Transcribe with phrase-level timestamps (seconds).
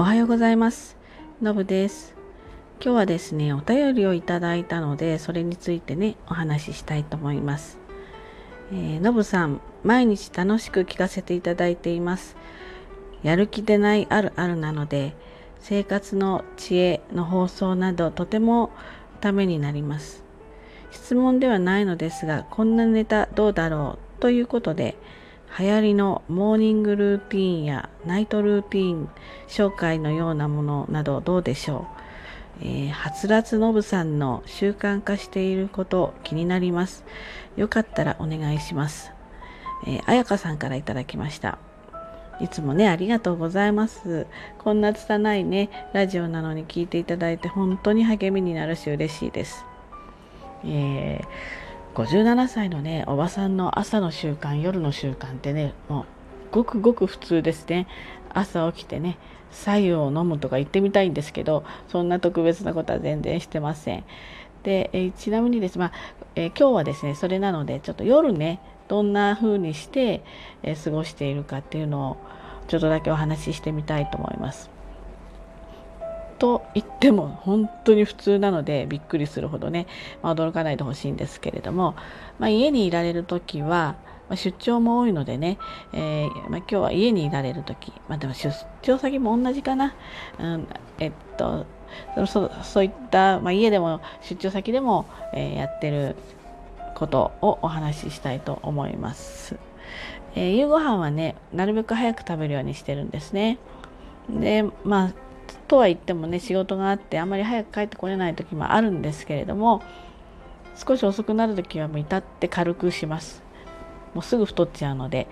[0.00, 0.96] おはようございます。
[1.42, 2.14] のぶです。
[2.82, 7.76] 今日はですねお便りをいただいたのでそれについてねお話ししたいと思います。
[8.72, 12.34] えー、のぶさん毎日楽しく聞かせていただいています。
[13.22, 15.14] やる気でないあるあるなので
[15.58, 18.70] 生活の知恵の放送などとても
[19.20, 20.24] ためになります。
[20.90, 24.96] 質問ではないのですがこんなネタどうだろうということで
[25.58, 29.08] 流行りのモーニングルーティンやナイトルーティン
[29.48, 31.86] 紹介のようなものなどどうでしょ
[32.62, 37.04] う、えー、はつらつのぶさんの習慣化していること気になります
[37.56, 39.12] よかったらお願いします、
[39.86, 41.58] え、あやかさんからいただきました
[42.40, 44.26] いつもね、ありがとうございます。
[44.58, 49.66] こんな拙いね、ラジオなのに聞いていただいて本当に励みになるし嬉しいです。
[50.64, 51.24] えー、
[51.94, 56.04] 57歳のね、おばさんの朝の習慣、夜の習慣ってね、もう
[56.52, 57.88] ごくごく普通ですね。
[58.32, 59.18] 朝起きてね、
[59.50, 64.04] 白湯を飲むとか言ってみたいんですけど、そんな特別なことは全然してません。
[64.62, 65.92] で、え、ちなみにです、まあ
[66.36, 70.22] え、今日はですね、それなので、ちょっと夜ね、どんな風にして、
[70.62, 72.16] え過ごしているかっていうのを
[72.68, 74.79] ちょっとだけお話ししてみたいと思います。
[76.40, 79.86] と言っても本当に普通なのでびっくりするほどね、
[80.22, 81.94] まあ、驚かないでほしいんですけれども、
[82.38, 83.94] まあ、家にいられる時は、
[84.28, 85.58] まあ、出張も多いのでね、
[85.92, 89.94] えー、ま今日は家にいられる時、までも出張先も同じかな、
[90.40, 90.66] うん、
[90.98, 91.66] えっと
[92.26, 96.16] そそういった、ま家でも出張先でも、えー、やってる
[96.94, 99.56] ことをお話ししたいと思います。
[100.34, 103.58] えー、夕ご飯はねなるべく早く食べるようにしてるんですね。
[104.30, 109.82] でまあとは言ってもね仕事があってあんまり早く帰ってこれない時もあるんですけれども
[110.76, 113.42] 少し遅くなる時はもう至って軽くします。
[114.14, 115.28] もうすぐ太っちゃうので。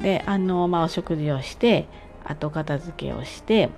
[0.00, 1.86] であのまあお食事をして
[2.24, 3.70] 後片付けをして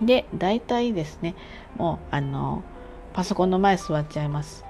[0.00, 1.34] で大体ですね
[1.76, 2.64] もうあの
[3.12, 4.64] パソコンの前座っちゃいます。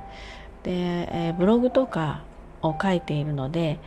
[0.63, 2.23] で、えー、ブログとか
[2.61, 3.79] を書いているので、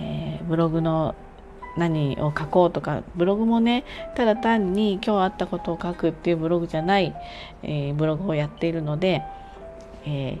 [0.00, 1.14] えー、ブログの
[1.78, 3.84] 何を書こうとかブログもね
[4.16, 7.14] ただ単に今日あったことを書くっていうブログじゃない、
[7.62, 9.22] えー、ブログをやっているので、
[10.04, 10.38] え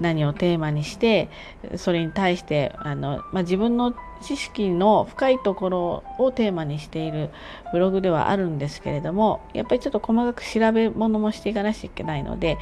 [0.00, 1.28] 何をテーマにして
[1.76, 7.30] それに対してあの、まあ、自分の知識の深いところをテーマにしている
[7.72, 12.58] ブログではあるんですけれどもやっぱりちょっと細かく調べ物もしていかなきゃいけないので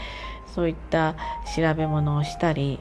[0.55, 1.15] そういった
[1.57, 2.81] 調べ物をしたり、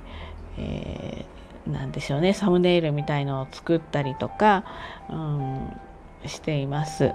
[0.58, 1.37] えー、
[1.72, 4.64] なんでしょうねサムネイルみたいのを作ったりとか、
[5.10, 5.72] うん、
[6.26, 7.12] しています。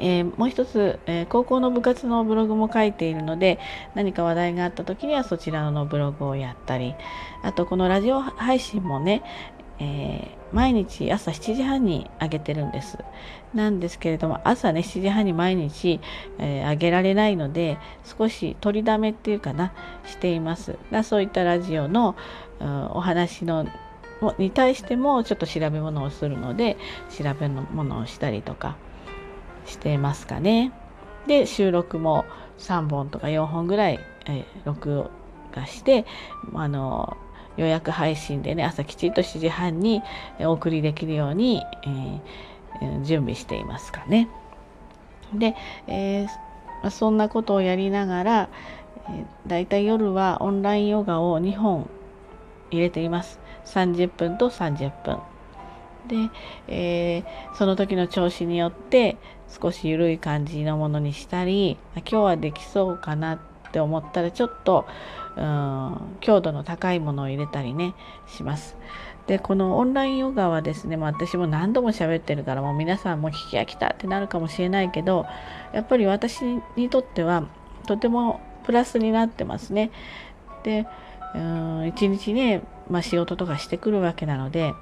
[0.00, 3.58] えー、もう一つ、えー、高校の部活のブログも書いているので
[3.94, 6.94] 何か話題があった時にはそちらのブログをやったり
[7.42, 9.22] あとこのラジオ配信もね、
[9.80, 12.98] えー、毎日朝7時半に上げてるんです。
[13.54, 16.00] なんですけれども朝ね7時半に毎日、
[16.38, 19.72] えー、上げられないので少し取りだめっていうかな
[20.06, 20.76] しています。
[20.92, 22.14] がそういったラジオの、
[22.60, 23.66] お話の
[24.38, 26.76] に対してもちょっと調べ物をするので
[27.16, 28.76] 調べ物をしたりとか
[29.66, 30.72] してますかね。
[31.26, 32.24] で収録も
[32.58, 35.10] 3本とか4本ぐらい、え、録
[35.52, 36.06] 画して
[36.54, 37.16] あの
[37.56, 40.02] 予約配信でね朝きちんと7時半に
[40.40, 41.62] お送りできるように、
[42.80, 44.28] えー、準備していますかね。
[45.34, 45.54] で、
[45.86, 48.48] えー、そんなことをやりながら、
[49.08, 51.90] えー、だいたい夜はオンラインヨガを2本
[52.70, 53.40] 入れています。
[53.66, 55.18] 30分と30分。
[56.08, 56.30] で、
[56.68, 59.16] えー、その時の調子によって
[59.48, 63.38] 少し緩い感じのものにしたり今日はできそうかなっ
[63.72, 64.86] て思ったらちょっと
[65.36, 67.94] うん強度の高いものを入れたりね
[68.26, 68.76] します。
[69.26, 75.26] でこのオンラインヨガはですね、ま、私も何度も喋ってるからもう皆さんも聞き飽きたってなるかもしれないけど
[75.74, 76.40] やっぱり私
[76.76, 77.46] にとっては
[77.86, 79.90] とてもプラスになってますね。
[80.62, 80.86] で
[81.34, 84.74] うん一日ね、まあ、仕事とかしてくるわけなので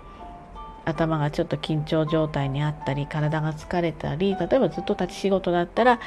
[0.84, 6.00] 頭がちょっと緊張状態にあったり体が疲れたり例えばずっと立ち仕事だったらやっ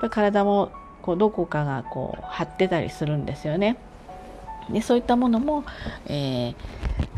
[0.00, 3.76] ぱり体もこうどこかがこう張ってたりするんですよね。
[4.70, 5.64] でそういったものも、
[6.06, 6.54] えー、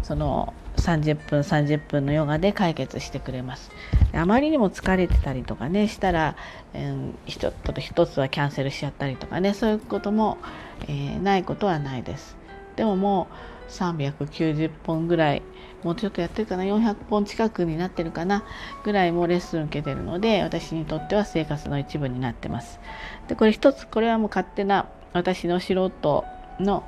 [0.03, 3.71] その30分30分のヨガで解決してくれます
[4.13, 6.37] あまりにも疲れてたりとかねしたら、
[6.75, 10.39] えー、一つ一つはキャンセルしちゃったりとかねそういうことも、
[10.83, 12.37] えー、ないことはないです
[12.77, 13.29] でもも
[13.69, 15.43] う390本ぐらい
[15.83, 18.45] もうちょっとやってるかな400本近くになってるかな
[18.85, 22.81] ぐらいもレッスン受けてるので私にとっては生活の一部になってます。
[23.29, 26.25] でこれ一つこれはもう勝手な私の素人
[26.61, 26.85] の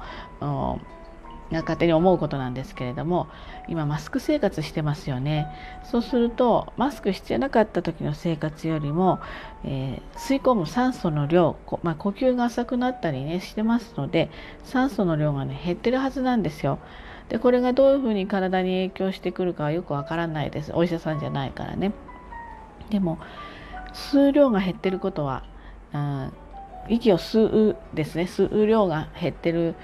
[1.52, 3.28] が勝手に思うことなんですけれども
[3.68, 5.48] 今マスク生活してますよね。
[5.84, 9.18] そうするとマスクしてなかった時の生活よりも、
[9.64, 14.30] えー、吸い込む酸素の量、まあ、呼吸が浅くなったりねしてますので
[14.64, 16.78] 酸素の量がね減ってるはずなんですよ。
[17.28, 20.72] でこれがどういうふうに体に影響してくるかはよくわからないです。
[20.74, 21.92] お医者さんじゃないからね。
[22.90, 23.18] でも
[23.92, 25.44] 吸う量が減ってることは、
[25.92, 26.32] うん、
[26.88, 28.24] 息を吸うですね。
[28.24, 29.74] 吸う量が減ってる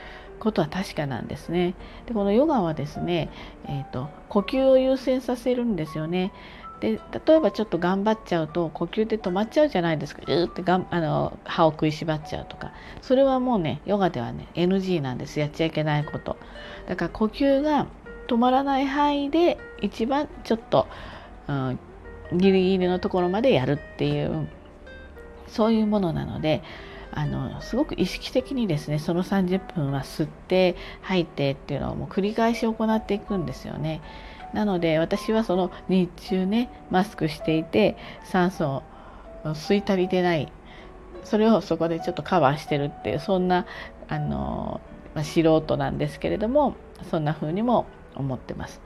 [0.45, 1.75] ことは確かなんですね。
[2.07, 3.31] でこのヨガはですね、
[3.67, 6.33] えーと、呼吸を優先させるんですよね。
[6.81, 16.37] で例えばちょっと頑張っちゃうと呼吸って止まっちゃうじゃないですかうーってがんあの歯を食いしばっちゃうとかそれはもうねヨガではね NG なんですやっちゃいけないこと
[16.87, 17.87] だから呼吸が
[18.27, 20.87] 止まらない範囲で一番ちょっと、
[21.49, 21.79] うん、
[22.33, 24.49] ギリギリのところまでやるっていう
[25.47, 26.63] そういうものなので
[27.17, 34.03] あのすごく意識的にですねその30分は吸って吐いてっていうのをもう繰り返し行っていくんですよね。
[34.53, 38.83] なので私はその日中ねマスクしていて酸素を
[39.45, 40.53] 吸い足りてない
[41.25, 43.67] それをそこでちょっとカバーしてるっていうそんな
[44.09, 44.81] あの、
[45.15, 46.77] まあ、素人なんですけれども
[47.11, 48.81] そんな風にも思ってます。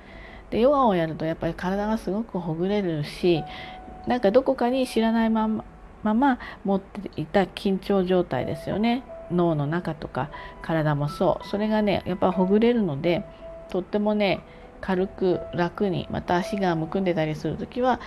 [0.50, 3.44] でヨガをやるとやっぱり体がすごくほぐれるし
[4.06, 5.64] なんかどこかに知らないまま
[6.02, 9.04] まま持っていた緊張状態ですよね。
[9.30, 10.30] 脳の中とか
[10.62, 11.46] 体もそう。
[11.48, 13.24] それがねやっぱほぐれるので
[13.70, 14.40] とってもね
[14.80, 18.00] 軽く楽にまた足がむくんでたりする時は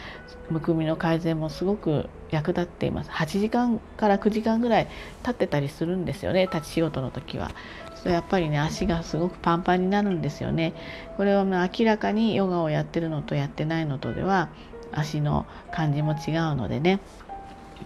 [0.50, 3.10] むくみの改善もすごく役立っています。
[3.12, 4.88] 8時間から9時間ぐらい
[5.20, 7.52] 立ってたりするんですよね立ち仕事の時は。
[7.96, 10.74] それやっぱりね足がすごくパンパンになるんですよね。
[11.18, 14.50] これは明らかにヨガをやってるのとやってないのとでは
[14.94, 17.00] 足の感じも違うのでね。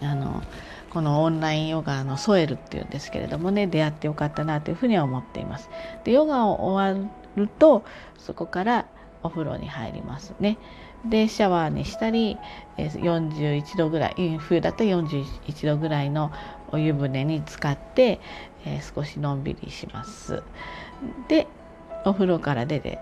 [0.01, 0.43] あの
[0.89, 5.69] このオンラインヨガのソエルっていうんですけれどもね出会ってよかったなというふうには思っています。
[6.03, 7.83] でヨガを終わると
[8.17, 8.85] そこから
[9.23, 10.57] お風呂に入りますね。
[11.09, 12.37] でシャワーにしたり
[12.77, 16.31] 41度ぐらい冬だと41度ぐらいの
[16.71, 18.19] お湯船に浸かって、
[18.65, 20.43] えー、少しのんびりします。
[21.27, 21.47] で
[22.05, 22.99] お風呂から出て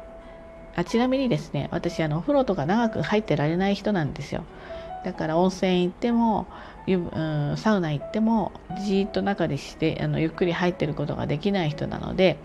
[0.75, 4.43] あちなみにですね私あのお風呂とか長く入ってられない人なんですよ。
[5.03, 6.47] だから温泉行っても
[7.57, 8.51] サウナ行っても
[8.85, 12.37] じーっと中でしてあのゆっくり入ってることができない人なので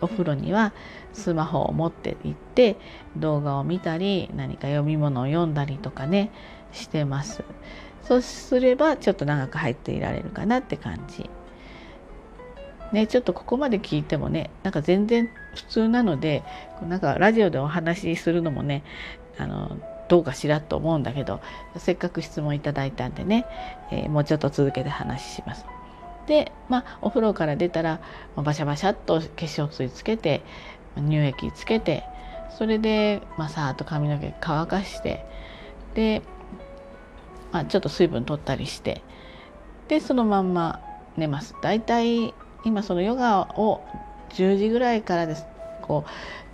[0.00, 0.72] お風呂には
[1.12, 2.76] スマホを持って行って
[3.16, 6.30] 動画を見たり何か読み物を読んだりとかね
[6.72, 7.44] してます。
[8.02, 11.30] そうすればちょっと長く入っていられるかなって感じ。
[12.92, 16.42] ねちょっとここまで聞いてもねなんか全然普通なので
[16.86, 18.82] なんかラジオでお話しするのもね
[19.38, 19.78] あの
[20.12, 21.40] どうかしらと思うんだけど
[21.78, 23.46] せっかく質問いただいたんでね、
[23.90, 25.64] えー、もうちょっと続けて話します。
[26.26, 27.98] でまあお風呂から出たら
[28.36, 30.42] バシャバシャっと化粧水つけて
[30.96, 32.04] 乳液つけて
[32.58, 35.24] それで、まあ、さーっと髪の毛乾かして
[35.94, 36.20] で、
[37.50, 39.00] まあ、ちょっと水分取ったりして
[39.88, 40.82] でそのまんま
[41.16, 41.54] 寝ます。
[41.62, 42.34] だいたい
[42.66, 43.80] 今そのヨガを
[44.34, 45.46] 10時ぐらいからです
[45.80, 46.04] こ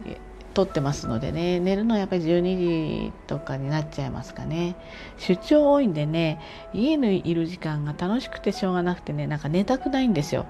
[0.06, 0.28] う
[0.58, 4.75] 撮ってますのでね寝るのはやっぱり12時とかになっちゃいますかね。
[5.16, 6.40] 出張多いんでね
[6.75, 10.46] 家にいる時間が楽しくてしょうがなくてねなんか寝たくないんですよ。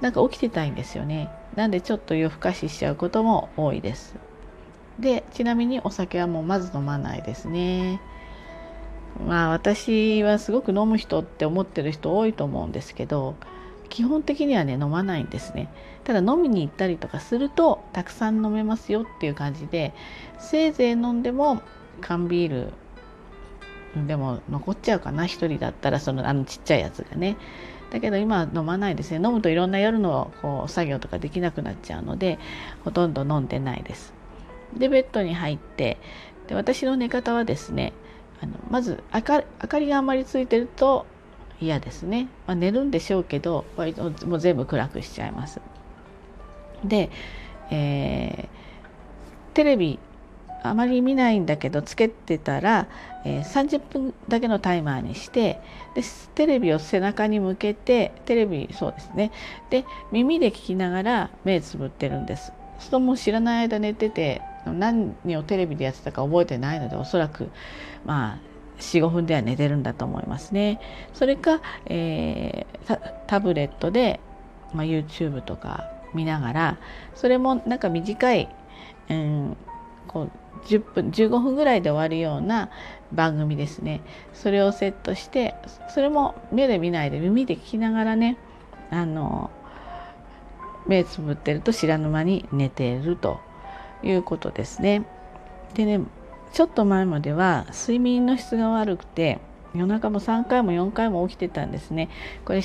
[0.00, 1.30] なんか起きてたいんですよね。
[1.54, 4.16] なんでちょっと夜更かししちゃうことも多いです。
[4.98, 8.00] でちなみにお酒はもうまず飲まないですね。
[9.24, 13.36] まあ私はすごく飲む人って思ってる人多いと思うんですけど
[13.92, 15.68] 基本的にはね飲まないんですね。
[16.04, 19.92] ただ飲みに行ったりとかするとたくさん飲めますよっていう感じで
[20.38, 21.60] せいぜい飲んでも
[22.00, 22.72] 缶ビー
[23.94, 27.36] ルでも残っちゃうかな1人だったらそのあのちっちゃいやつがね。
[27.90, 29.16] だけど今は飲まないですね。
[29.16, 32.38] 飲むといろんな夜のこう作業とかできなくなっちゃうので
[32.84, 34.14] ほとんど飲んでないです。
[34.74, 35.98] でベッドに入って
[36.48, 37.92] で私の寝方はですね
[38.40, 41.04] あのまず明かりがあまりついてると
[41.62, 45.60] 嫌ですね、まあ、寝るんでしょうけど割ともう全部暗くしちゃいます。
[46.84, 47.10] で、
[47.70, 49.98] えー、テレビ
[50.64, 52.88] あまり見ないんだけどつけてたら、
[53.24, 55.60] えー、30分だけのタイマーにして
[55.94, 56.02] で
[56.34, 59.32] テレビを背中に向けてテレビそうですね。
[59.70, 62.52] で耳で聞きながら目つぶってるんです。
[62.78, 67.48] 人も知らない間寝てて何をテレビでやってたか覚えてないのでおそらく
[68.04, 70.80] まあ45分では寝てるんだと思いますね。
[71.14, 74.20] それか、えー、タブレットで、
[74.74, 76.78] まあ、YouTube とか見ながら
[77.14, 78.48] それもなんか短い、
[79.08, 79.56] うん、
[80.06, 82.70] こう10分15分ぐらいで終わるような
[83.12, 84.00] 番組ですね
[84.34, 85.54] それをセットして
[85.92, 88.36] それも目で見ないで耳で聞きながらね
[88.90, 89.50] あの
[90.86, 93.40] 目つぶってると知らぬ間に寝ていると
[94.02, 95.06] いうことですね。
[95.74, 96.00] でね
[96.52, 99.40] ちょっと前までは睡眠の質が悪くて
[99.74, 102.10] 夜中も3回も4回も起きてたんですね。
[102.44, 102.62] これ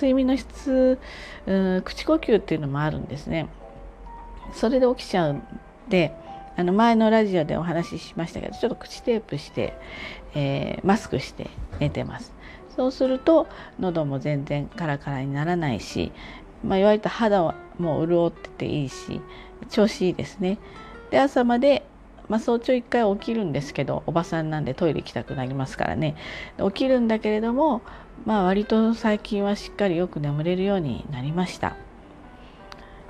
[0.00, 0.98] 睡眠の質
[1.84, 3.48] 口呼吸っていうのもあるんですね。
[4.54, 5.42] それで起きちゃうん
[5.88, 6.14] で
[6.56, 9.74] あの前のラジオでお話ししましたけどちょっと口テープして、
[10.34, 12.32] えー、マスクして寝てます。
[12.74, 13.46] そうすると
[13.78, 16.12] 喉も全然カラカラにならないし、
[16.62, 19.20] まあ、言われた肌はもう潤ってていいし
[19.70, 20.58] 調子いいですね。
[21.10, 21.85] で朝まで、
[22.28, 26.16] まあ、早朝1回起きるんですけどおばさんなんでトイレ行きたくなりますからね
[26.58, 27.82] 起きるんだけれども、
[28.24, 31.76] まあ、割と最近はしっかりよく眠れるようになりました。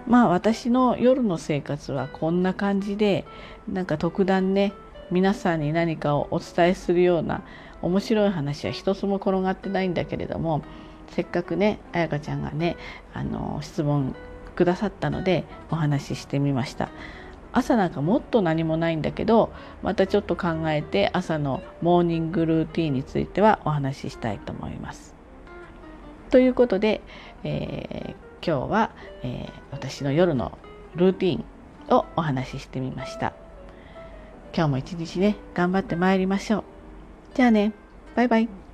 [0.07, 3.25] まあ私の夜の生活はこんな感じで
[3.69, 4.73] なんか特段ね
[5.11, 7.43] 皆さんに何かをお伝えするような
[7.83, 10.63] 面白い話は一つも転がってないんだけれども
[11.11, 12.77] せっかくね彩香ちゃんがね
[13.13, 14.15] あの質問
[14.55, 16.89] くださったのでお話ししてみました
[17.57, 25.15] 朝なんかもっと何もないんだけどまたちょっと考えて朝のモーニングルーティンについてはお話ししたいと思います。
[26.31, 27.01] ということで、
[27.45, 28.91] えー今日は、
[29.25, 30.57] えー、私の夜の
[30.95, 31.45] ルーティン
[31.93, 33.33] をお話ししてみました。
[34.55, 36.65] 今日も一日ね頑張ってまいりましょう。
[37.35, 37.73] じゃあね。
[38.15, 38.66] バイバイ。